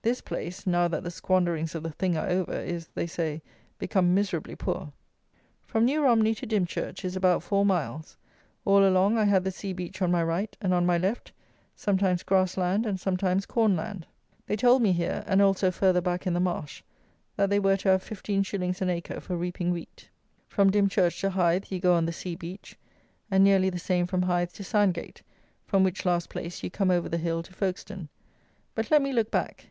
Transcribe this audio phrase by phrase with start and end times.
[0.00, 3.42] This place, now that the squanderings of the THING are over, is, they say,
[3.78, 4.90] become miserably poor.
[5.66, 8.16] From New Romney to Dimchurch is about four miles:
[8.64, 11.32] all along I had the sea beach on my right, and, on my left,
[11.76, 14.06] sometimes grass land and sometimes corn land.
[14.46, 16.82] They told me here, and also further back in the Marsh,
[17.36, 18.80] that they were to have 15s.
[18.80, 20.08] an acre for reaping wheat.
[20.48, 22.78] From Dimchurch to Hythe you go on the sea beach,
[23.30, 25.20] and nearly the same from Hythe to Sandgate,
[25.66, 28.08] from which last place you come over the hill to Folkestone.
[28.74, 29.66] But let me look back.